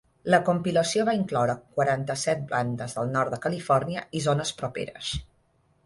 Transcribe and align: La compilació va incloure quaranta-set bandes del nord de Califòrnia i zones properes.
La 0.33 0.37
compilació 0.45 1.03
va 1.09 1.13
incloure 1.17 1.55
quaranta-set 1.75 2.41
bandes 2.55 2.99
del 2.99 3.15
nord 3.19 3.37
de 3.37 3.43
Califòrnia 3.47 4.07
i 4.21 4.27
zones 4.31 4.57
properes. 4.65 5.17